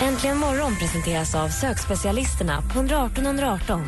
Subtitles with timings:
[0.00, 3.82] Äntligen morgon presenteras av sökspecialisterna på 118 118.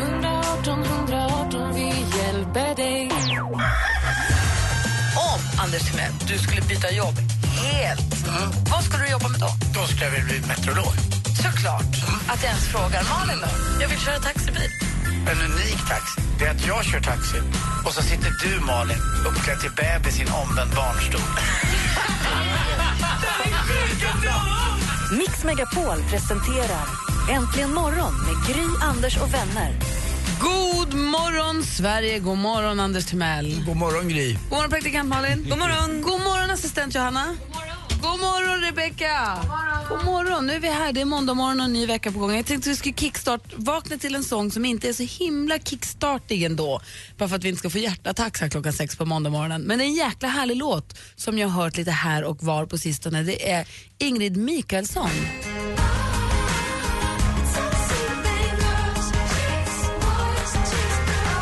[0.00, 1.86] 118 118, vi
[2.18, 3.10] hjälper dig.
[5.16, 7.14] Om, Anders Timell, du skulle byta jobb
[7.62, 8.28] helt,
[8.70, 9.48] vad skulle du jobba med då?
[9.74, 10.92] Då skulle jag bli meteorolog.
[11.42, 11.92] Såklart.
[12.28, 13.02] Att jag ens frågar.
[13.10, 13.48] Malin då?
[13.82, 14.70] Jag vill köra taxibil.
[15.30, 17.38] En unik taxi, det är att jag kör taxi
[17.86, 21.20] och så sitter du, Malin, uppklädd till bebis i en omvänd barnstol.
[25.12, 26.86] Mix Megapol presenterar
[27.30, 29.74] Äntligen morgon med Gry, Anders och vänner.
[30.40, 32.18] God morgon, Sverige.
[32.18, 33.62] God morgon, Anders Timell.
[33.66, 34.32] God morgon, Gry.
[34.32, 35.42] God morgon, praktikant Malin.
[35.48, 36.02] God morgon.
[36.02, 37.36] God morgon, assistent Johanna.
[38.02, 39.38] God morgon, Rebecca.
[39.40, 39.69] God morgon.
[40.50, 40.92] Nu är vi här.
[40.92, 42.36] Det är måndag morgon och en ny vecka på gång.
[42.36, 45.58] Jag tänkte att vi skulle kickstart, vakna till en sång som inte är så himla
[45.58, 46.80] kickstartig ändå.
[47.18, 49.62] Bara för att vi inte ska få hjärtattack här klockan sex på måndag morgonen.
[49.62, 52.66] Men det är en jäkla härlig låt som jag har hört lite här och var
[52.66, 53.22] på sistone.
[53.22, 55.10] Det är Ingrid Mikaelsson.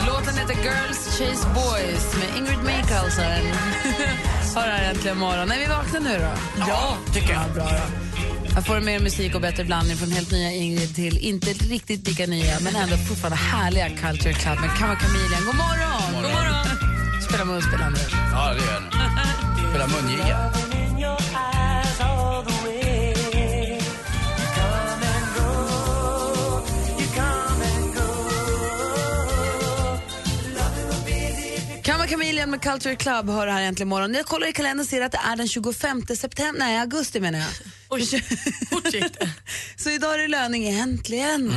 [0.07, 3.47] Låten heter Girls Chase Boys med Ingrid Michaelsen.
[4.55, 5.51] Har här äntligen morgon.
[5.51, 6.63] Är vi vakna nu då?
[6.69, 7.43] Ja, tycker jag.
[7.49, 8.08] Ja, bra då.
[8.59, 12.27] Jag får mer musik och bättre blandning från helt nya Ingrid till inte riktigt lika
[12.27, 15.45] nya men ändå fortfarande härliga Culture Club med Kamma Chameleon.
[15.47, 16.23] God morgon!
[16.23, 16.67] God morgon!
[17.29, 18.13] Spela munspel, Anders.
[18.33, 19.69] Ja, det gör jag nu.
[19.71, 20.68] Spela mungiga.
[32.19, 34.15] Chameleon med Culture Club hör här äntligen morgon.
[34.15, 37.39] Jag kollar i kalendern och ser att det är den 25 september, nej augusti menar
[37.39, 37.49] jag.
[37.89, 38.07] Oj,
[38.71, 39.31] fort gick det.
[39.77, 41.53] Så idag är det löning, äntligen.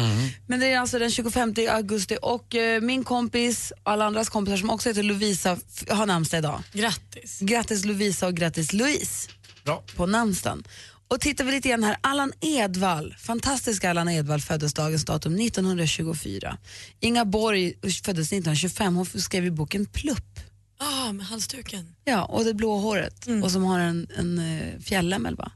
[0.48, 4.58] Men det är alltså den 25 augusti och eh, min kompis och alla andras kompisar
[4.58, 5.58] som också heter Lovisa
[5.90, 6.64] har namnsdag idag.
[6.74, 7.40] Grattis.
[7.40, 9.30] Grattis Lovisa och grattis Louise
[9.66, 9.84] Bra.
[9.96, 10.64] på namnsdagen.
[11.08, 16.58] Och tittar vi lite grann här, Allan Edwall, fantastiska Allan Edwall föddes dagens datum 1924.
[17.00, 20.51] Inga Borg föddes 1925, hon skrev i boken Plupp.
[20.84, 21.96] Ah, med halsduken.
[22.04, 25.52] Ja, och det blå håret och som har en, en uh, fjällämmel va?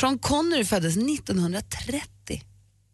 [0.00, 2.42] Sean Connery föddes 1930,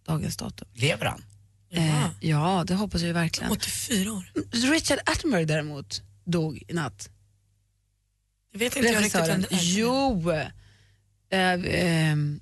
[0.07, 0.69] dagens datum.
[0.75, 1.25] Lever han?
[1.71, 3.53] Eh, ja, det hoppas jag verkligen.
[3.53, 4.33] 84 år.
[4.73, 7.09] Richard Attenborough däremot dog i natt.
[8.53, 9.61] Det vet inte jag riktigt vem det är.
[9.63, 10.31] Jo!
[10.31, 10.51] Eh,
[11.31, 12.41] ehm,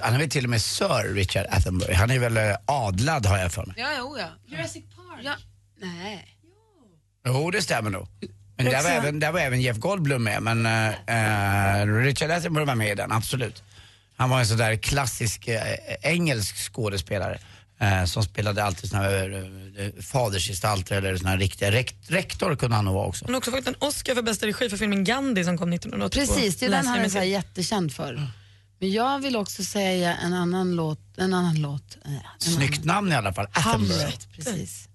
[0.00, 1.94] Han är väl till och med Sir Richard Attenborough.
[1.98, 3.76] Han är väl eh, adlad har jag för mig.
[3.78, 4.28] ja, jo, ja.
[4.46, 5.20] Jurassic Park.
[5.22, 5.36] Ja.
[5.80, 6.35] Nej.
[7.26, 8.08] Jo, det stämmer nog.
[8.56, 12.66] Men där var, även, där var även Jeff Goldblum med, men eh, eh, Richard Attenborough
[12.68, 13.62] var med i den, absolut.
[14.16, 15.62] Han var en sån där klassisk eh,
[16.02, 17.38] engelsk skådespelare
[17.80, 19.44] eh, som spelade alltid såna här
[19.78, 23.24] eh, fadersgestalter eller såna här riktiga, rekt, rektor kunde han nog vara också.
[23.24, 26.34] Han har också fått en Oscar för bästa regi för filmen Gandhi som kom 1982.
[26.34, 28.30] Precis, det är den han är så här jättekänd för.
[28.80, 31.00] Men jag vill också säga en annan låt.
[31.16, 31.96] En annan låt.
[32.04, 33.68] eh, En Snyggt namn i alla fall, annan.
[33.74, 34.00] Attenborough.
[34.02, 34.85] Hamlet, precis.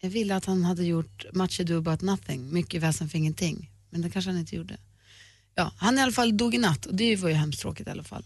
[0.00, 3.70] Jag ville att han hade gjort Much ado about nothing, mycket väsen för ingenting.
[3.90, 4.76] Men det kanske han inte gjorde.
[5.54, 7.90] Ja, han i alla fall dog i natt och det var ju hemskt tråkigt i
[7.90, 8.24] alla fall.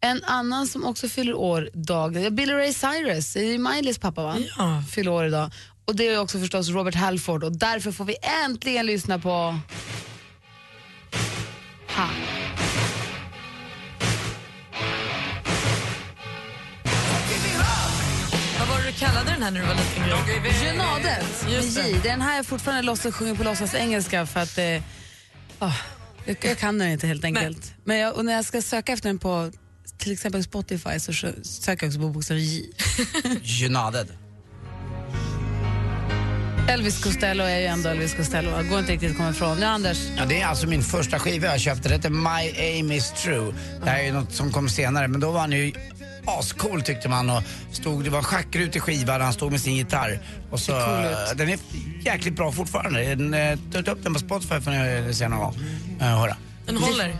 [0.00, 4.22] En annan som också fyller år dag, Billy Ray Cyrus, det är ju Miley's pappa
[4.22, 4.36] va?
[4.58, 4.82] Ja.
[4.90, 5.50] Fyller år idag.
[5.84, 9.58] Och det är också förstås Robert Halford och därför får vi äntligen lyssna på
[19.36, 20.66] den här när du var liten?
[20.66, 21.60] Genadet med J.
[21.74, 21.82] det.
[22.02, 24.82] Det är den här jag fortfarande låtsas sjunger på låtsas engelska för att eh,
[25.58, 25.72] ah,
[26.24, 27.74] jag, jag kan den inte helt enkelt.
[27.84, 29.52] Men jag, och när jag ska söka efter den på
[29.98, 32.62] till exempel Spotify så sö- söker jag också på bokstaven J.
[33.42, 34.08] Junaded.
[36.68, 38.50] Elvis Costello är ju ändå Elvis Costello.
[38.50, 39.58] Jag går inte riktigt att komma ifrån.
[39.60, 39.98] Ja, Anders.
[40.16, 41.88] Ja, det är alltså min första skiva jag köpte.
[41.88, 43.54] Det heter My Aim Is True.
[43.84, 45.72] Det här är ju något som kom senare, men då var han ju
[46.26, 47.42] ascool tyckte man och
[47.72, 50.20] stod, det var schackrut i skivan han stod med sin gitarr.
[50.50, 51.38] Och så, cool ut.
[51.38, 51.58] den är
[52.00, 53.14] jäkligt bra fortfarande.
[53.14, 54.70] Den, eh, Ta upp den på Spotify får
[55.06, 55.54] ni se någon gång.
[56.00, 56.36] Uh, höra.
[56.66, 57.16] Den håller.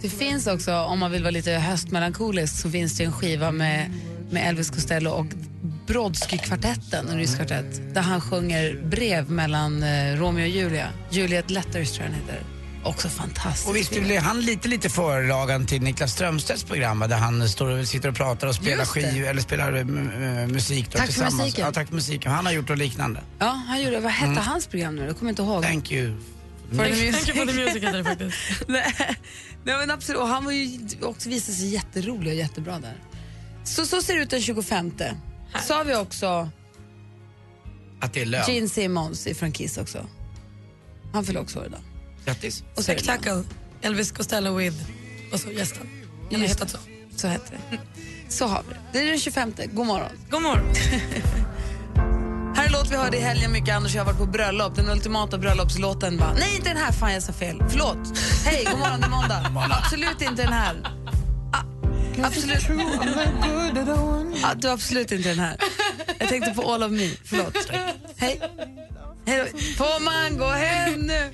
[0.00, 3.92] Det finns också, om man vill vara lite höstmelankolisk, så finns det en skiva med,
[4.30, 5.26] med Elvis Costello och
[5.90, 10.88] Brodsky-kvartetten, en rysk kvartett, där han sjunger brev mellan eh, Romeo och Julia.
[11.10, 12.42] Juliet Letters tror jag den heter.
[12.84, 13.68] Också fantastiskt.
[13.68, 17.88] Och visst blev han lite, lite förlagan till Niklas Strömstedts program där han står och
[17.88, 21.06] sitter och pratar och spelar skiv, eller spelar eh, m- eh, musik då, Tack för
[21.06, 21.34] tillsammans.
[21.38, 21.64] musiken.
[21.64, 22.32] Ja, tack för musiken.
[22.32, 23.20] Han har gjort något liknande.
[23.38, 25.04] Ja, han gjorde, vad hette hans program nu?
[25.06, 25.62] Jag kommer inte ihåg.
[25.62, 26.12] Thank you.
[26.76, 27.12] For the music.
[27.24, 28.36] Thank you for the music heter det faktiskt.
[28.68, 28.94] Nej,
[29.64, 30.20] nej men absolut.
[30.20, 32.94] Och han var ju också visade sig jätterolig och jättebra där.
[33.64, 34.92] Så, så ser det ut den 25.
[35.66, 36.50] Så har vi också
[38.00, 38.44] Att det är lön.
[38.48, 40.06] Gene Simmons från Kiss också.
[41.12, 41.80] Han fyller också år idag.
[42.24, 42.64] Grattis.
[42.76, 42.92] Och så
[43.82, 44.76] Elvis Costello with
[45.32, 45.88] och så gästen.
[46.30, 46.78] Den har hetat så.
[47.16, 47.78] Så heter det.
[48.28, 48.80] Så har vi det.
[48.92, 49.54] Det är den 25.
[49.72, 50.10] God morgon.
[50.30, 50.74] God morgon.
[52.56, 53.76] Här är låt vi hörde i helgen mycket.
[53.76, 54.76] Anders jag har varit på bröllop.
[54.76, 56.32] Den ultimata bröllopslåten va?
[56.38, 56.92] Nej, inte den här.
[56.92, 57.62] Fan, jag sa fel.
[57.68, 58.18] Förlåt.
[58.44, 59.00] Hej, god morgon.
[59.00, 59.76] Det är måndag.
[59.82, 60.99] Absolut inte den här.
[62.24, 62.62] Absolut.
[64.44, 65.56] Ah, du absolut inte den här.
[66.18, 67.10] Jag tänkte på All of me.
[67.24, 67.56] Förlåt.
[68.16, 68.40] Hej.
[69.26, 69.58] Hej då.
[69.58, 71.30] Får man gå hem nu?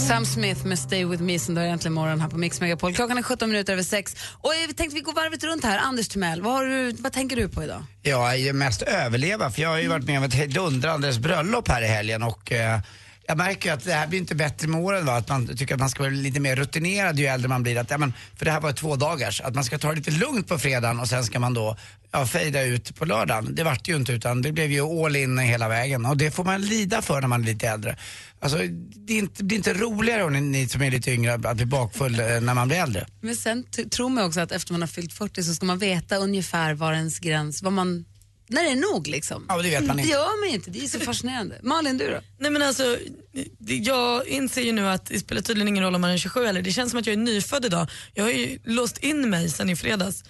[0.00, 2.94] Sam Smith med Stay With Me som då är äntligen morgon här på Mix Megapol.
[2.94, 4.16] Klockan är 17 minuter över sex.
[4.32, 5.78] Och vi tänkte vi går varvet runt här.
[5.78, 7.84] Anders Timell, vad, har du, vad tänker du på idag?
[8.02, 11.68] Jag är ju mest överleva för jag har ju varit med om ett hejdundrandes bröllop
[11.68, 12.80] här i helgen och eh,
[13.30, 15.16] jag märker ju att det här blir inte bättre med åren va?
[15.16, 17.78] att man tycker att man ska vara lite mer rutinerad ju äldre man blir.
[17.78, 20.10] Att, ja, men, för det här var två dagars, att man ska ta det lite
[20.10, 21.76] lugnt på fredagen och sen ska man då
[22.10, 23.54] ja, fejda ut på lördagen.
[23.54, 26.44] Det vart ju inte utan det blev ju all in hela vägen och det får
[26.44, 27.96] man lida för när man är lite äldre.
[28.40, 28.58] Alltså,
[28.94, 31.56] det, är inte, det är inte roligare om ni, ni som är lite yngre att
[31.56, 33.06] bli bakfull eh, när man blir äldre.
[33.20, 36.16] Men sen tror man också att efter man har fyllt 40 så ska man veta
[36.16, 38.04] ungefär var ens gräns, vad man,
[38.50, 39.46] när det är nog liksom.
[39.48, 40.12] Ja, det vet man Det inte.
[40.12, 41.58] gör man inte, det är så fascinerande.
[41.62, 42.20] Malin, du då?
[42.38, 42.98] Nej men alltså,
[43.58, 46.46] det- jag inser ju nu att det spelar tydligen ingen roll om man är 27
[46.46, 47.90] eller Det känns som att jag är nyfödd idag.
[48.14, 50.24] Jag har ju låst in mig sen i fredags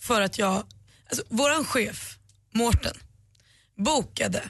[0.00, 0.62] för att jag,
[1.08, 2.18] alltså våran chef,
[2.54, 2.96] Mårten,
[3.78, 4.42] bokade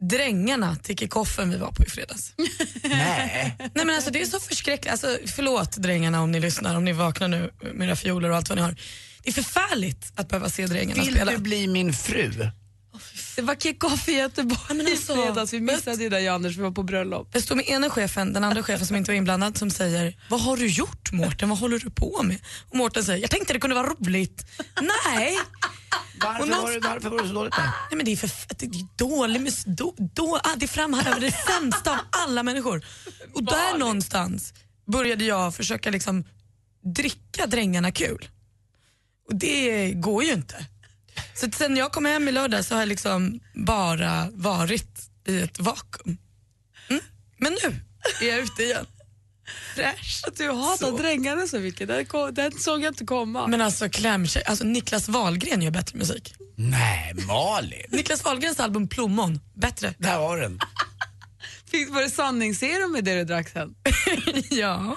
[0.00, 2.32] drängarna till kickoffen vi var på i fredags.
[2.82, 3.56] Nej.
[3.58, 6.92] Nej men alltså det är så förskräckligt, alltså, förlåt drängarna om ni lyssnar, om ni
[6.92, 8.76] vaknar nu med era fioler och allt vad ni har.
[9.22, 11.32] Det är förfärligt att behöva se drängarna Vill spela.
[11.32, 12.50] du bli min fru?
[13.36, 15.52] Det var kick-off i Göteborg men i alltså, fredags.
[15.52, 17.28] Vi missade ju det Anders, vi var på bröllop.
[17.32, 20.40] Jag står med ena chefen, den andra chefen som inte var inblandad som säger Vad
[20.40, 21.48] har du gjort Mårten?
[21.48, 22.38] Vad håller du på med?
[22.70, 24.46] Och Mårten säger Jag tänkte det kunde vara roligt.
[24.80, 25.38] Nej.
[26.24, 27.62] Varför, någon- var, det- varför var det så dåligt där?
[27.62, 31.32] Nej men det är för det är dålig mus- då, då, ah, Det framhäver det
[31.32, 32.84] sämsta av alla människor.
[33.34, 34.54] Och där någonstans
[34.92, 36.24] började jag försöka liksom
[36.94, 38.28] dricka drängarna kul.
[39.30, 40.66] Och det går ju inte.
[41.34, 45.60] Så sen jag kom hem i lördag så har jag liksom bara varit i ett
[45.60, 46.18] vakuum.
[46.88, 47.02] Mm.
[47.38, 47.80] Men nu
[48.20, 48.86] är jag ute igen.
[49.74, 50.22] Fräsch.
[50.26, 50.96] Att du hatar Så.
[50.96, 53.46] drängarna så mycket, den, kom, den såg jag inte komma.
[53.46, 56.34] Men alltså klämtjej, alltså Niklas Wahlgren gör bättre musik.
[56.56, 57.86] Nej, Malin.
[57.88, 59.94] Niklas Wahlgrens album Plommon, bättre.
[59.98, 60.60] Där var den.
[61.70, 63.74] Fick, var det sanningsserum med det du drack sen?
[64.50, 64.96] ja.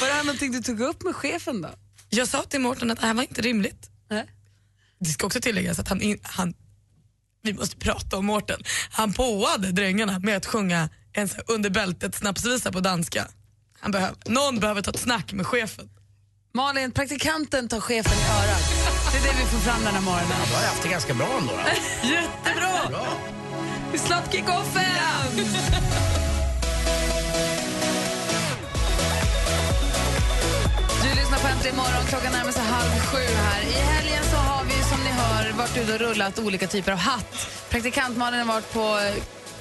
[0.00, 1.70] Var det här någonting du tog upp med chefen då?
[2.14, 3.90] Jag sa till Mårten att det här var inte rimligt.
[4.10, 4.26] Nej.
[4.98, 6.54] Det ska också tilläggas att han, in, han
[7.42, 8.62] vi måste prata om Mårten.
[8.90, 13.28] Han påade drängarna med att sjunga en under bältet snapsvisa på danska.
[13.80, 15.90] Han behöv, någon behöver ta ett snack med chefen.
[16.54, 18.62] Malin, praktikanten tar chefen i örat.
[19.12, 20.38] Det är det vi får fram den här morgonen.
[20.50, 21.52] Då har jag haft det ganska bra ändå.
[21.52, 22.08] Då.
[22.08, 22.88] Jättebra!
[22.88, 23.18] Bra.
[23.92, 26.21] Vi slapp kick-offen!
[31.62, 32.06] Äntligen morgon.
[32.08, 33.62] Klockan närmar sig halv sju här.
[33.62, 36.98] I helgen så har vi som ni hör varit ute och rullat olika typer av
[36.98, 37.48] hatt.
[37.70, 39.00] Praktikantmannen har varit på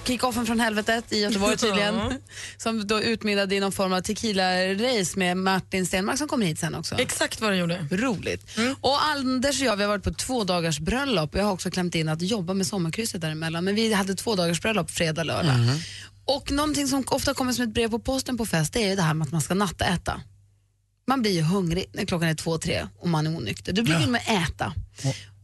[0.03, 1.95] kick-offen från helvetet i Göteborg tydligen.
[2.57, 6.75] Som då utmynnade i någon form av tequila-race med Martin Stenmark som kommer hit sen
[6.75, 6.95] också.
[6.95, 7.87] Exakt vad det gjorde.
[7.91, 8.57] Roligt.
[8.81, 11.35] Och Anders och jag vi har varit på två dagars bröllop.
[11.35, 13.63] Jag har också klämt in att jobba med sommarkrysset däremellan.
[13.63, 15.55] Men vi hade två dagars bröllop fredag, lördag.
[16.25, 18.95] Och någonting som ofta kommer som ett brev på posten på fest det är ju
[18.95, 20.21] det här med att man ska nattäta.
[21.07, 23.73] Man blir ju hungrig när klockan är två, tre och man är onykter.
[23.73, 24.73] Då blir det med att äta.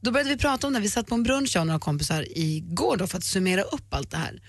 [0.02, 0.80] Då började vi prata om det.
[0.80, 3.94] Vi satt på en brunch jag och några kompisar igår då för att summera upp
[3.94, 4.42] allt det här.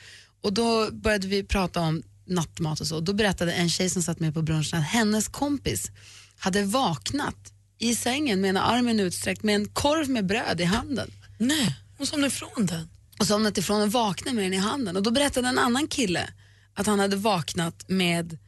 [0.43, 3.01] Och då började vi prata om nattmat och så.
[3.01, 5.91] Då berättade en tjej som satt med på brunchen att hennes kompis
[6.39, 11.11] hade vaknat i sängen med ena armen utsträckt med en korv med bröd i handen.
[11.39, 12.89] Nej, hon somnade ifrån den.
[13.19, 14.97] Och somnat ifrån och vaknade med den i handen.
[14.97, 16.31] Och då berättade en annan kille
[16.75, 18.39] att han hade vaknat med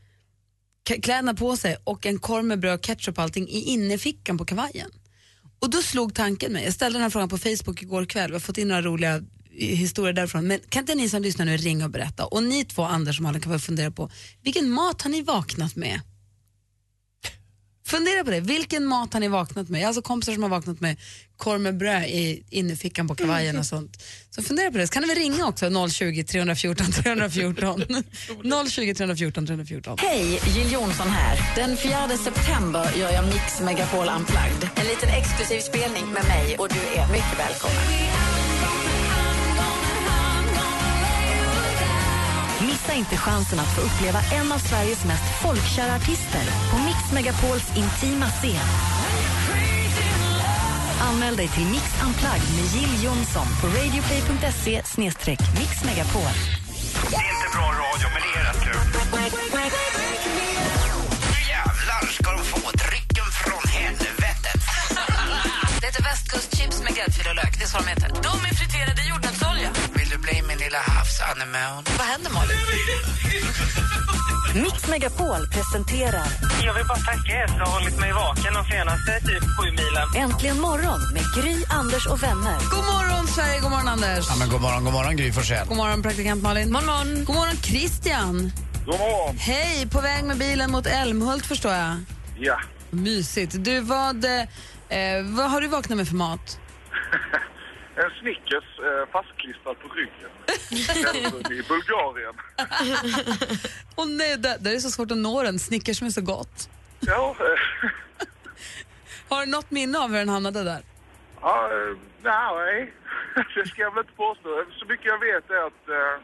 [0.85, 4.91] kläderna på sig och en korv med bröd, ketchup och allting i innerfickan på kavajen.
[5.59, 8.35] Och då slog tanken mig, jag ställde den här frågan på Facebook igår kväll, vi
[8.35, 9.23] har fått in några roliga eh,
[9.77, 12.25] historier därifrån, men kan inte ni som lyssnar nu ringa och berätta?
[12.25, 14.11] Och ni två, Anders och Malin, kan väl fundera på,
[14.43, 16.01] vilken mat har ni vaknat med?
[17.91, 18.41] Fundera på det.
[18.41, 19.87] Vilken mat har ni vaknat med?
[19.87, 20.97] Alltså kompisar som har vaknat med
[21.37, 24.03] korv med bröd i innerfickan på kavajen och sånt.
[24.31, 24.87] Så fundera på det.
[24.87, 27.85] Så kan ni väl ringa också 020 314 314.
[28.71, 29.97] 020 314 314.
[30.01, 31.55] Hej, Jill Johnson här.
[31.57, 34.71] Den 4 september gör jag Mix Megapol Unplugged.
[34.77, 38.40] En liten exklusiv spelning med mig och du är mycket välkommen.
[42.71, 47.67] Missa inte chansen att få uppleva en av Sveriges mest folkkära artister på Mix Megapols
[47.77, 48.67] intima scen.
[51.01, 54.83] Anmäl dig till Mix Unplugged med Jill Johnson på radioplay.se
[55.61, 56.35] mixmegapol.
[57.11, 58.81] Det är inte bra radio, men det är rätt kul.
[61.33, 64.61] Nu jävlar ska de få drycken från helvetet.
[65.81, 67.59] Det heter västkustchips med gräddfil och lök.
[67.59, 68.09] Det är så de heter.
[68.09, 69.80] De är friterade i jordnötsolja.
[70.71, 71.85] Lilla havsanemon?
[71.99, 72.57] Vad händer Malin?
[74.55, 76.27] Mix Megapol presenterar
[76.65, 79.71] Jag vill bara tacka er för att ha hållit mig vaken de senaste typ sju
[79.71, 80.07] milen.
[80.17, 82.59] Äntligen morgon med Gry, Anders och vänner.
[82.71, 84.27] God morgon Sverige, god morgon Anders.
[84.29, 85.67] Ja, men god morgon, god morgon Gry Forssell.
[85.69, 86.73] God morgon praktikant Malin.
[86.73, 87.25] God morgon.
[87.25, 88.53] God morgon Christian.
[88.87, 89.37] God morgon.
[89.39, 91.97] Hej, på väg med bilen mot Älmhult förstår jag.
[92.39, 92.61] Ja.
[92.91, 93.65] Mysigt.
[93.65, 94.41] Du, vad, eh,
[95.25, 96.61] vad har du vaknat med för mat?
[98.03, 100.31] En Snickers eh, fastklistrad på ryggen.
[101.51, 102.35] I Bulgarien.
[103.97, 105.59] Åh nej, där, där är det så svårt att nå den.
[105.59, 106.69] Snickers som är så gott.
[107.01, 107.37] Ja,
[109.29, 110.83] Har du något minne av hur den hamnade där?
[111.43, 111.71] ja,
[112.67, 112.93] nej,
[113.55, 114.65] det ska jag väl inte påstå.
[114.79, 116.23] Så mycket jag vet är att eh,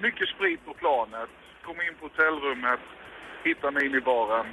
[0.00, 1.28] mycket sprit på planet.
[1.64, 2.80] Kom in på hotellrummet,
[3.44, 4.46] hittade minibaren.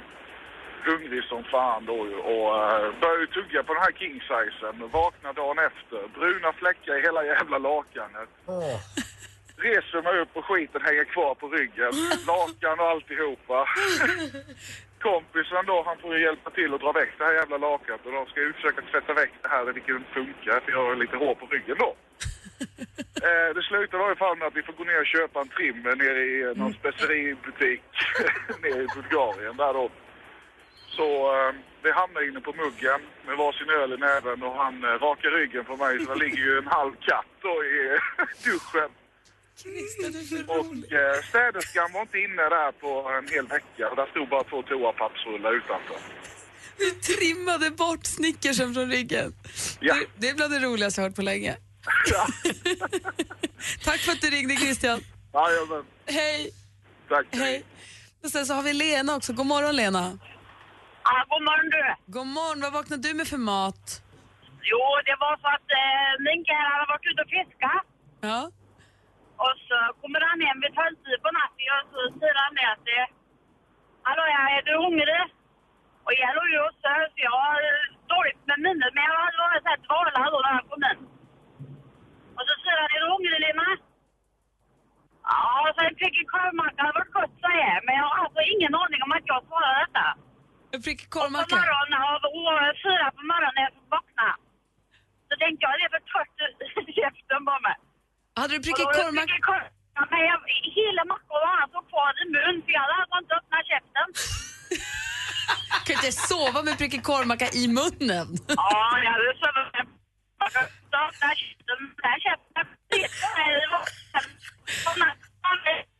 [0.86, 4.88] Hungrig som fan då ju och uh, började tugga på den här king-sizen.
[5.00, 6.00] Vaknar dagen efter.
[6.18, 8.30] Bruna fläckar i hela jävla lakanet.
[9.56, 11.92] Reser mig upp och skiten hänger kvar på ryggen.
[12.26, 13.58] Lakan och alltihopa.
[15.08, 18.12] Kompisen då, han får ju hjälpa till att dra väck det här jävla lakanet och
[18.12, 21.16] de ska ju försöka tvätta väck det här, vilket inte funkar för jag har lite
[21.16, 21.94] hår på ryggen då.
[23.28, 25.82] Eh, det slutar i fall med att vi får gå ner och köpa en trim
[25.82, 27.82] nere i eh, någon speceributik
[28.62, 29.90] nere i Bulgarien där då.
[30.96, 34.88] Så eh, vi hamnar inne på muggen med varsin öl i näven och han eh,
[35.06, 37.78] rakar ryggen på mig så det ligger ju en halv katt då i
[38.44, 38.90] duschen.
[40.48, 44.44] Och eh, städerskan var inte inne där på en hel vecka och där stod bara
[44.44, 45.96] två toapappsrullar utanför.
[46.78, 49.34] Du trimmade bort snickersen från ryggen.
[49.80, 49.94] Ja.
[49.94, 51.56] Det, det är bland det roligaste jag hört på länge.
[52.10, 52.26] Ja,
[53.84, 55.00] Tack för att du ringde Christian.
[55.32, 55.84] Jajamän.
[56.06, 56.50] Hej.
[57.08, 57.26] Tack.
[57.30, 57.64] Hej.
[58.24, 59.32] Och sen så har vi Lena också.
[59.32, 60.18] God morgon Lena.
[61.10, 61.82] Ah, god morgon du.
[62.16, 62.60] God morgon.
[62.64, 63.84] Vad vaknade du med för mat?
[64.70, 67.82] Jo, det var så att eh, min kille hade varit ute och fiskat.
[68.30, 68.40] Ja.
[69.44, 72.86] Och så kommer han hem vid tolvtid på natten och så säger han det att
[74.06, 75.24] Hallå, ja, är du hungrig?
[76.06, 79.16] Och jag låg ju och söp, så jag har eh, dåligt med minnet, men jag
[79.52, 81.00] har sett valar då när han kom in.
[82.36, 83.68] Och så säger han, är du hungrig Lina?
[85.30, 85.44] Ja,
[85.74, 87.82] så en prickig korvmacka hade varit gott, säger jag.
[87.86, 90.06] Men jag har alltså ingen aning om att jag svarar detta.
[90.74, 91.56] En prickig På korvmacka.
[91.56, 94.34] morgonen, av och fyra på morgonen när jag vaknade.
[95.28, 96.36] Så tänkte jag, det är för torrt
[96.90, 97.76] i käften på mig.
[98.38, 99.36] Hade du prickig korvmacka?
[100.12, 100.38] Men jag,
[100.78, 104.06] hela var alltså kvar i mun, för jag hade alltså inte öppnat käften.
[105.84, 108.28] Kan du inte sova med prickig korvmacka i munnen?
[108.62, 109.86] Ja, jag hade sovit med
[110.62, 111.78] öppna käften.
[112.06, 113.84] Här käften, det var...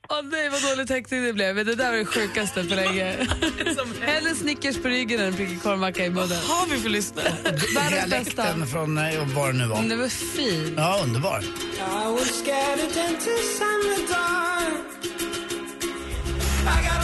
[0.08, 1.54] Åh nej vad dålig täckning det blev.
[1.56, 3.16] Det där var det sjukaste på länge.
[4.00, 6.38] Hellre Snickers på ryggen än prickig korvmacka i munnen.
[6.48, 7.32] har vi för lyssnare?
[7.74, 8.42] Världens bästa.
[8.42, 9.82] Dialekten från eh, var det nu var.
[9.82, 10.74] Det var fint.
[10.76, 11.44] Ja, underbar.
[16.66, 17.03] Vans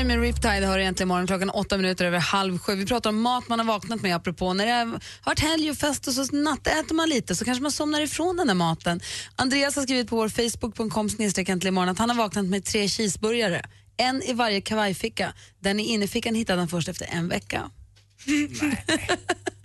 [0.00, 2.74] Boy med Riptide har egentligen morgon klockan åtta minuter över halv sju.
[2.74, 5.76] Vi pratar om mat man har vaknat med apropå när det har varit helg och
[5.76, 9.00] fest och så nattäter man lite så kanske man somnar ifrån den där maten.
[9.36, 11.08] Andreas har skrivit på vår facebook.com
[11.66, 13.62] imorgon att han har vaknat med tre cheeseburgare.
[13.96, 15.32] En i varje kavajficka.
[15.58, 17.70] Den i innerfickan hittade han först efter en vecka.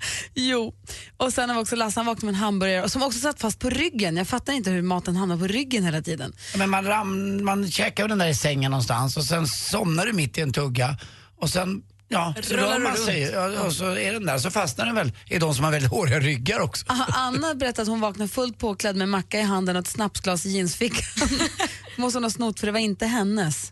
[0.34, 0.74] jo,
[1.18, 3.42] och sen har vi också Lasse, han vaknade med en hamburgare och som också satt
[3.42, 4.18] fast på ryggen.
[4.18, 6.34] Jag fattar inte hur maten hamnar på ryggen hela tiden.
[6.58, 10.14] Men man, ram, man käkar ju den där i sängen någonstans och sen somnar du
[10.14, 10.98] mitt i en tugga
[11.42, 14.96] och sen Ja, så rör man sig och så är den där, så fastnar den
[14.96, 16.86] väl i de som har väldigt håriga ryggar också.
[16.90, 20.46] Aha, Anna berättade att hon vaknade fullt påklädd med macka i handen och ett snapsglas
[20.46, 21.30] i jeansfickan.
[21.98, 23.72] måste hon ha snott för det var inte hennes.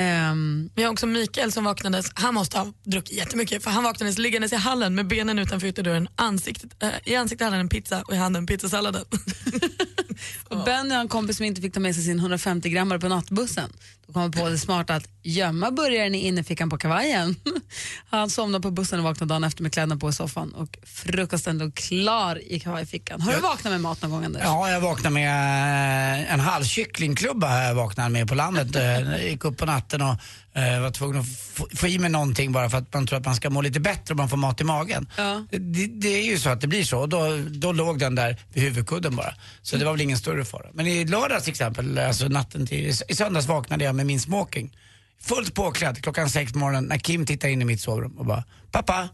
[0.00, 4.18] Ehm, Vi har också Mikael som vaknades, han måste ha druckit jättemycket för han vaknades
[4.18, 8.02] liggandes i hallen med benen utanför ytterdörren, ansiktet, äh, i ansiktet hade han en pizza
[8.02, 9.04] och i handen pizzasalladen.
[10.48, 13.08] och Benny har en kompis som inte fick ta med sig sin 150 grammar på
[13.08, 13.70] nattbussen.
[14.06, 17.36] Då kom han på det smarta att gömma burgaren i innerfickan på kavajen.
[18.10, 21.58] Han somnade på bussen och vaknade dagen efter med kläderna på i soffan och frukosten
[21.58, 23.20] låg klar i kavajfickan.
[23.20, 24.42] Har du vaknat med mat någon gång Anders?
[24.44, 28.76] Ja, jag vaknade med eh, en halv kycklingklubba här jag vaknade med på landet.
[28.76, 29.66] Eh, Jag gick upp på
[29.98, 33.06] natten och eh, var tvungen att få, få i mig någonting bara för att man
[33.06, 35.08] tror att man ska må lite bättre om man får mat i magen.
[35.16, 35.44] Ja.
[35.50, 38.36] Det, det är ju så att det blir så och då, då låg den där
[38.52, 39.34] vid huvudkudden bara.
[39.62, 40.66] Så det var väl ingen större fara.
[40.72, 44.76] Men i lördags till exempel, alltså natten till, i söndags vaknade jag med min smoking.
[45.22, 48.44] Fullt påklädd klockan sex på morgonen när Kim tittar in i mitt sovrum och bara
[48.70, 49.08] Pappa,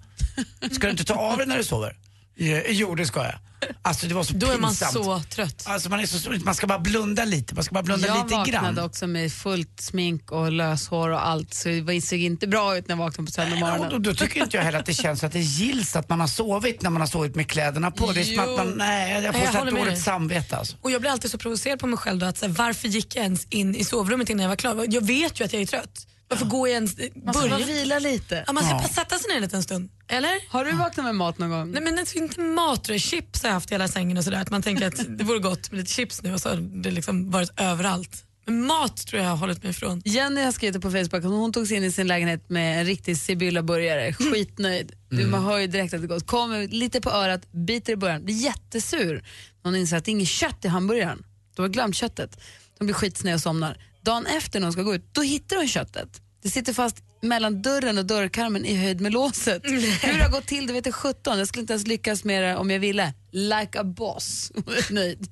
[0.73, 1.97] ska du inte ta av dig när du sover?
[2.38, 3.35] "Eh, Jo, det ska jag.
[3.83, 4.93] Alltså det var så Då är man pinsamt.
[4.93, 5.62] så trött.
[5.66, 8.37] Alltså man är så man ska bara blunda lite, man ska bara blunda jag lite
[8.37, 8.78] vaknade grann.
[8.78, 12.88] också med fullt smink och löshår och allt så det var- såg inte bra ut
[12.88, 13.90] när jag vaknade på söndag och morgonen.
[13.90, 16.26] då, då tycker inte jag heller att det känns att det gills att man har
[16.26, 18.12] sovit när man har sovit med kläderna på.
[18.12, 20.76] Det är som att man, nej, jag får jag så dåligt samvete alltså.
[20.83, 23.16] Och jag blir alltid så provocerad på mig själv då att så här, varför gick
[23.16, 24.87] jag ens in i sovrummet innan jag var klar?
[24.90, 26.07] Jag vet ju att jag är trött.
[26.28, 26.97] Varför går jag ens...
[27.25, 28.45] Man ska bara vila lite.
[28.47, 28.78] Ja, man ska Ja.
[28.78, 29.90] bara sätta sig ner en liten stund.
[30.09, 30.50] Eller?
[30.52, 31.71] Har du vaknat med mat någon gång?
[31.71, 33.00] Nej men inte mat, tror jag.
[33.00, 34.38] chips har jag haft i hela sängen och sådär.
[34.40, 36.90] Att man tänker att det vore gott med lite chips nu och så har det
[36.90, 38.23] liksom varit överallt.
[38.49, 40.02] Men mat tror jag har hållit mig ifrån.
[40.04, 42.87] Jenny har skrivit på Facebook att hon tog sig in i sin lägenhet med en
[42.87, 44.12] riktig Sibylla-burgare.
[44.12, 44.92] Skitnöjd.
[45.11, 46.21] Du, man hör ju direkt att det går.
[46.21, 49.25] Kommer lite på örat, biter i början, blir jättesur.
[49.62, 51.23] Hon inser att det är inget kött i hamburgaren.
[51.56, 52.40] De har glömt köttet.
[52.78, 53.76] De blir skitsned och somnar.
[54.07, 56.09] Dagen efter när hon ska gå ut, då hittar hon köttet.
[56.43, 59.63] Det sitter fast mellan dörren och dörrkarmen i höjd med låset.
[59.65, 61.39] Hur det har gått till det vet jag 17.
[61.39, 63.15] Jag skulle inte ens lyckas med det om jag ville.
[63.31, 64.53] Like a boss.
[64.91, 65.27] Nöjd.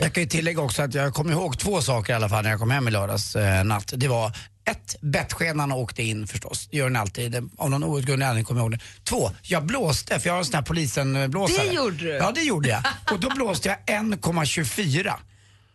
[0.00, 2.50] Jag kan ju tillägga också att jag kommer ihåg två saker i alla fall när
[2.50, 3.92] jag kom hem i lördags eh, natt.
[3.96, 4.32] Det var
[4.64, 6.68] ett, bettskenan åkte in förstås.
[6.70, 7.50] Det gör den alltid.
[7.58, 8.84] Av någon outgrundlig anledning kommer jag ihåg det.
[9.04, 11.68] Två, jag blåste för jag har en sån här polisen-blåsare.
[11.68, 12.10] Det gjorde du?
[12.10, 12.82] Ja, det gjorde jag.
[13.12, 15.12] Och då blåste jag 1,24.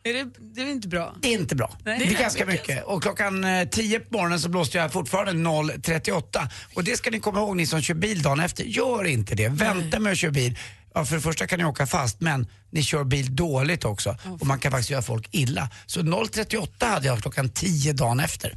[0.04, 1.16] Är det, det är inte bra?
[1.22, 1.78] Det är inte bra.
[1.86, 2.00] Nej.
[2.00, 2.84] det är ganska mycket.
[2.84, 6.48] Och klockan eh, 10 på morgonen så blåste jag fortfarande 0,38.
[6.74, 8.64] Och det ska ni komma ihåg ni som kör bil dagen efter.
[8.64, 9.50] Gör inte det.
[9.50, 10.58] Vänta med att köra bil.
[10.94, 14.18] Ja, för det första kan ni åka fast men ni kör bil dåligt också.
[14.40, 15.70] Och man kan faktiskt göra folk illa.
[15.86, 18.50] Så 0,38 hade jag klockan 10 dagen efter.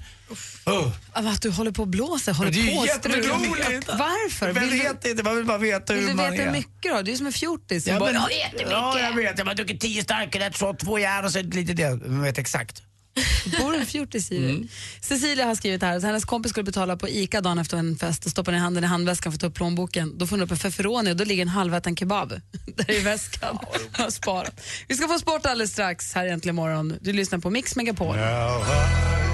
[0.69, 0.93] Uh.
[1.13, 3.89] Att du håller på och blåser, håller Det är på jätteroligt.
[3.89, 4.47] Varför?
[4.47, 6.53] Jag Vill du, vet inte, man vill bara veta vill hur du man veta är.
[6.53, 7.03] mycket då?
[7.03, 7.87] Du är som en fjortis.
[7.87, 8.29] Ja, Bara- men, Ja,
[8.71, 9.39] ja, jag vet.
[9.39, 11.83] Jag har druckit 10 starköl, ett shot, två järn och så lite det.
[11.83, 12.83] Jag vet exakt.
[13.59, 14.37] Bor en fjortis i?
[14.37, 14.69] Mm.
[15.01, 18.25] Cecilia har skrivit här att hennes kompis skulle betala på ICA dagen efter en fest
[18.25, 20.19] och stoppa ner handen i handväskan för att ta upp plånboken.
[20.19, 22.29] Då får hon upp en feferoni och då ligger en halväten kebab
[22.77, 23.59] där i väskan.
[23.93, 24.61] Har sparat.
[24.89, 26.97] Vi ska få sport alldeles strax här äntligen morgon.
[27.01, 28.17] Du lyssnar på Mix Megapol.
[28.17, 29.34] Bill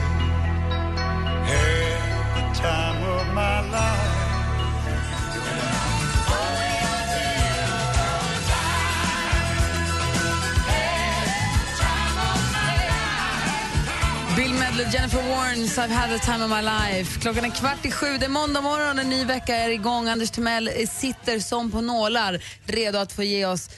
[14.88, 17.20] Jennifer Warnes, I've had the time of my life.
[17.20, 20.08] Klockan är kvart i sju, det är måndag morgon, en ny vecka är igång.
[20.08, 23.70] Anders Timell sitter som på nålar, redo att få ge oss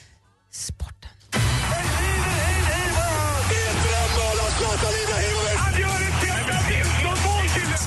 [0.51, 1.02] sporten.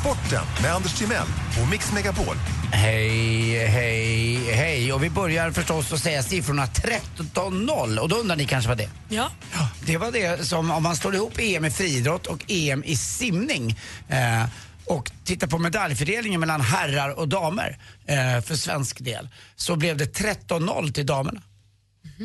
[0.07, 1.27] Sporten med Anders Timell
[1.63, 2.37] och Mix Megapol.
[2.73, 4.93] Hej, hej, hej.
[4.93, 7.99] Och vi börjar förstås att säga siffrorna 13-0.
[7.99, 8.91] Och då undrar ni kanske vad det är?
[9.09, 9.31] Ja.
[9.87, 13.79] Det var det som, om man slår ihop EM i friidrott och EM i simning
[14.09, 14.45] eh,
[14.85, 20.19] och tittar på medaljfördelningen mellan herrar och damer eh, för svensk del så blev det
[20.19, 21.41] 13-0 till damerna.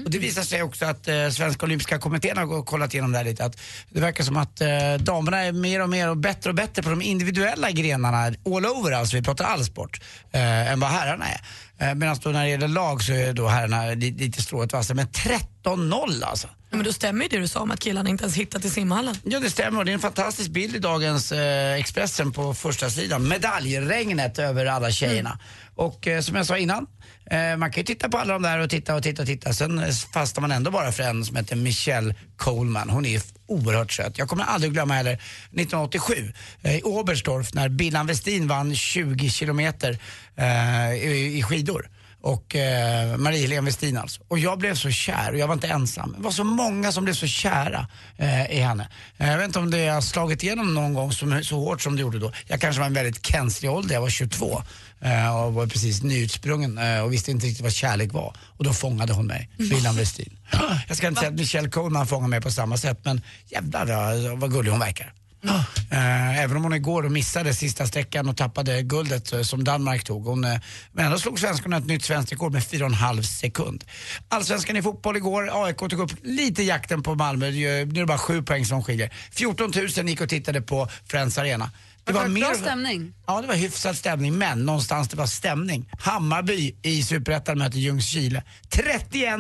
[0.06, 3.26] Och det visar sig också att eh, Svenska Olympiska Kommittén har kollat igenom det här
[3.26, 3.46] lite.
[3.46, 4.68] Att det verkar som att eh,
[5.00, 8.92] damerna är mer och mer och bättre och bättre på de individuella grenarna all over,
[8.92, 10.02] alltså vi pratar all sport,
[10.32, 11.42] eh, än vad herrarna är.
[11.78, 15.08] Eh, Medan då när det gäller lag så är då herrarna lite strået vassare, Men
[15.08, 16.48] 13-0 alltså.
[16.72, 19.16] Men då stämmer ju det du sa om att killarna inte ens hittat till simhallen.
[19.24, 22.90] Ja det stämmer och det är en fantastisk bild i dagens eh, Expressen på första
[22.90, 23.28] sidan.
[23.28, 25.40] Medaljregnet över alla tjejerna.
[25.76, 26.88] Och eh, som jag sa innan,
[27.32, 29.54] eh, man kan ju titta på alla de där och titta och titta och titta.
[29.54, 32.90] Sen eh, fastnar man ändå bara för en som heter Michelle Coleman.
[32.90, 34.18] Hon är oerhört söt.
[34.18, 40.00] Jag kommer aldrig glömma heller 1987 eh, i Oberstdorf när Billan Westin vann 20 kilometer
[40.36, 41.90] eh, i, i skidor
[42.22, 44.22] och eh, Marie-Helene Westin alltså.
[44.28, 46.14] Och jag blev så kär och jag var inte ensam.
[46.18, 48.88] Det var så många som blev så kära eh, i henne.
[49.18, 51.96] Eh, jag vet inte om det har slagit igenom någon gång som, så hårt som
[51.96, 52.32] det gjorde då.
[52.48, 54.62] Jag kanske var en väldigt känslig ålder, jag var 22
[55.02, 58.36] eh, och var precis nyutsprungen eh, och visste inte riktigt vad kärlek var.
[58.58, 60.38] Och då fångade hon mig, William Westin.
[60.88, 64.52] Jag ska inte säga att Michelle Coleman fångade mig på samma sätt men jävlar vad
[64.52, 65.14] gullig hon verkar.
[65.94, 70.26] Eh, även om hon igår missade sista sträckan och tappade guldet eh, som Danmark tog.
[70.26, 70.60] Hon, eh,
[70.92, 73.84] men ändå slog svenskarna ett nytt svenskt rekord med 4,5 sekund.
[74.30, 77.52] Allsvenskan i fotboll igår, AIK tog upp lite jakten på Malmö.
[77.52, 79.14] Nu är det bara sju poäng som skiljer.
[79.32, 81.72] 14 000 gick och tittade på Friends Arena.
[82.04, 82.54] Det var Bra mer...
[82.54, 83.14] stämning.
[83.28, 85.90] Ja, det var hyfsad stämning, men någonstans det var stämning.
[86.00, 88.44] Hammarby i Superettan möter Ljungskile.
[88.70, 89.38] 31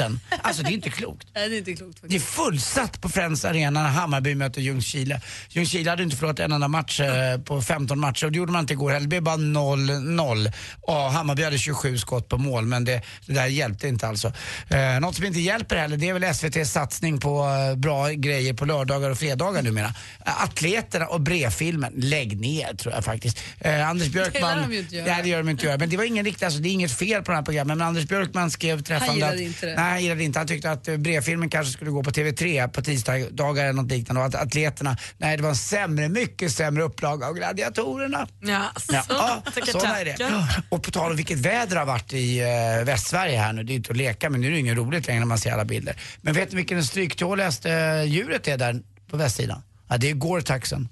[0.00, 0.18] 000!
[0.42, 1.26] Alltså det är inte klokt.
[1.34, 2.26] Nej, det är inte klokt Det är faktiskt.
[2.34, 5.20] fullsatt på Friends Arena när Hammarby möter Ljungskile.
[5.48, 8.60] Ljungskile hade inte förlorat en enda match eh, på 15 matcher och det gjorde man
[8.60, 9.00] inte igår heller.
[9.00, 10.52] Det blev bara 0-0.
[10.80, 14.32] Och Hammarby hade 27 skott på mål men det, det där hjälpte inte alltså.
[14.68, 18.54] Eh, något som inte hjälper heller det är väl SVTs satsning på eh, bra grejer
[18.54, 19.94] på lördagar och fredagar numera.
[20.26, 23.40] Eh, atleterna och brevfilmen, lägg ner tror jag faktiskt.
[23.60, 24.56] Eh, Anders Björkman...
[24.56, 25.06] lär de ju inte göra.
[25.06, 25.78] Nej, det gör de inte göra.
[25.78, 27.78] Men det var ingen riktigt, alltså, det är inget fel på den här programmet.
[27.78, 29.74] Men Anders Björkman skrev träffande gillade att, inte det.
[29.74, 30.38] Nej, han gillade inte.
[30.38, 34.20] Han tyckte att eh, brevfilmen kanske skulle gå på TV3 på tisdagar eller något liknande.
[34.20, 38.28] Och att atleterna, nej det var en sämre, mycket sämre upplaga av gladiatorerna.
[38.40, 40.46] Ja, så, Ja, ja, tackar, såna är det.
[40.68, 43.62] Och på tal om vilket väder det har varit i eh, Västsverige här nu.
[43.62, 45.52] Det är inte att leka men nu är det inget roligt längre när man ser
[45.52, 45.96] alla bilder.
[46.20, 49.62] Men vet ni vilken den stryktåligaste eh, djuret är där på västsidan?
[49.88, 50.88] Ja, det är gårtaxen.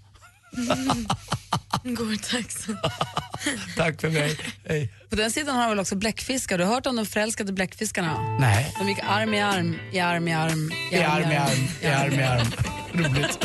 [1.85, 2.79] Går taxen.
[3.77, 4.39] Tack för mig.
[4.69, 4.93] Hej.
[5.11, 6.59] På den sidan har du väl också bläckfiskar?
[6.59, 8.21] Du har hört om de förälskade bläckfiskarna?
[8.41, 8.75] Nej.
[8.79, 12.13] De gick arm i arm, i arm i arm, I arm i arm, i arm
[12.13, 12.47] i arm.
[12.93, 13.39] Roligt.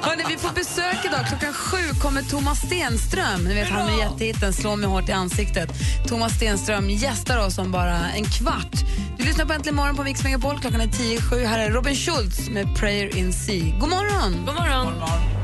[0.00, 1.26] Hörrni, vi får besök idag.
[1.28, 3.44] Klockan sju kommer Thomas Stenström.
[3.44, 5.70] Ni vet han med jättehitten Slå mig hårt i ansiktet.
[6.08, 8.74] Thomas Stenström gästar oss om bara en kvart.
[9.18, 10.58] Du lyssnar på Äntligen morgon på Mix Megapol.
[10.60, 11.44] Klockan är tio sju.
[11.44, 13.78] Här är Robin Schultz med Prayer in Sea.
[13.80, 14.44] God morgon!
[14.46, 15.43] God morgon.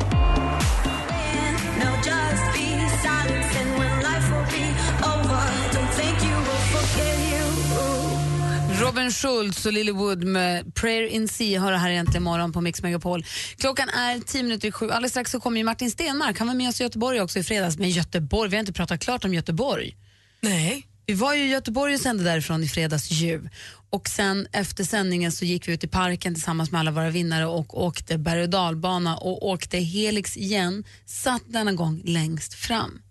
[8.81, 12.61] Robin Schultz och Lily Wood med Prayer in Sea har det här egentligen morgon på
[12.61, 13.25] Mix Megapol.
[13.57, 14.91] Klockan är tio minuter i sju.
[14.91, 16.39] Alldeles strax så kommer ju Martin Stenmark.
[16.39, 17.79] Han var med oss i Göteborg också i fredags.
[17.79, 19.97] Men Göteborg, vi har inte pratat klart om Göteborg.
[20.41, 20.87] Nej.
[21.07, 23.49] Vi var ju i Göteborg och sände därifrån i fredags ju.
[23.91, 27.47] Och sen efter sändningen så gick vi ut i parken tillsammans med alla våra vinnare
[27.47, 30.85] och åkte berg och dalbana och åkte Helix igen.
[31.07, 33.03] Satt denna gång längst fram.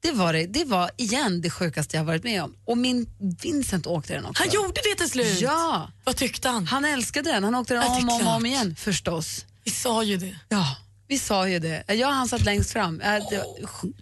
[0.00, 2.54] Det var, det, det var igen det sjukaste jag varit med om.
[2.64, 3.06] Och min
[3.42, 4.42] Vincent åkte den också.
[4.42, 5.40] Han gjorde det till slut?
[5.40, 5.90] Ja.
[6.04, 6.66] Vad tyckte han?
[6.66, 7.44] Han älskade den.
[7.44, 9.46] Han åkte den om och om, om igen förstås.
[9.64, 10.36] Vi sa ju det.
[10.48, 10.76] Ja,
[11.08, 11.84] vi sa ju det.
[11.94, 12.98] Jag han satt längst fram.
[12.98, 13.44] Det,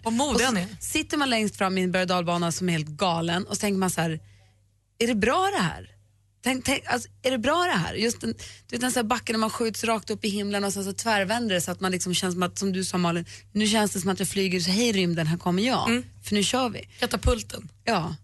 [0.03, 0.67] Vad modig han är.
[0.79, 3.89] sitter man längst fram i en berg som är helt galen och så tänker man
[3.89, 4.19] så här,
[4.99, 5.96] är det bra det här?
[6.47, 7.93] Tänk, tänk, alltså, är det bra det här?
[7.93, 8.33] Just en,
[8.67, 10.83] du vet en sån här backe när man skjuts rakt upp i himlen och sen
[10.83, 13.67] så tvärvänder det så att man liksom känns som att, som du sa Malin, nu
[13.67, 16.03] känns det som att jag flyger, så hej rymden, här kommer jag.
[16.23, 16.89] För nu kör vi.
[16.99, 17.69] Katapulten.
[17.83, 18.15] Ja.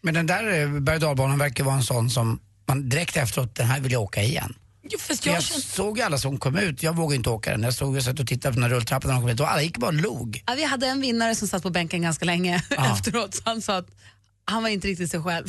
[0.00, 3.66] Men den där eh, berg och verkar vara en sån som man direkt efteråt, den
[3.66, 4.54] här vill jag åka igen.
[4.82, 5.60] Jo, jag jag känner...
[5.60, 7.62] såg alla som kom ut, jag vågade inte åka den.
[7.62, 9.50] Jag stod och satt och tittade på den här rulltrappan när de kom ut och
[9.50, 10.42] alla gick bara och log.
[10.46, 12.92] Ja, vi hade en vinnare som satt på bänken ganska länge Ja.
[12.98, 13.88] efteråt, så han sa att
[14.44, 15.46] han var inte riktigt sig själv.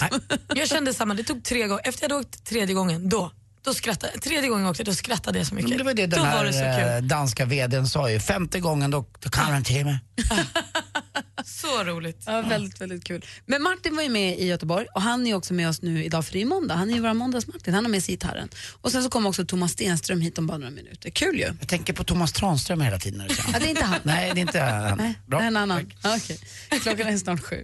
[0.55, 1.81] Jag kände samma, det tog tre gånger.
[1.87, 3.31] Efter jag hade åkt tredje gången, då,
[3.65, 5.69] då skrattade Tredje gången jag åkte, då skrattade jag så mycket.
[5.69, 7.07] Men det var det den då här var det så eh, kul.
[7.07, 8.19] danska vdn sa ju.
[8.19, 9.99] Femte gången då, då kan han till mig.
[11.45, 12.23] Så roligt.
[12.25, 13.25] Ja, väldigt, väldigt kul.
[13.45, 16.25] Men Martin var ju med i Göteborg och han är också med oss nu idag
[16.25, 16.75] för det är måndag.
[16.75, 18.49] Han är ju vår måndags-Martin, han har med sig gitarren.
[18.81, 21.09] Och sen så kom också Thomas Stenström hit om bara några minuter.
[21.09, 21.41] Kul ju.
[21.59, 23.17] Jag tänker på Thomas Tranström hela tiden.
[23.19, 23.99] När du säger Ja, det är inte han.
[24.03, 24.97] Nej, det är inte han.
[24.97, 25.39] Nej, Bra.
[25.39, 25.91] det är en annan.
[26.03, 26.39] Okej.
[26.81, 27.63] Klockan är snart sju.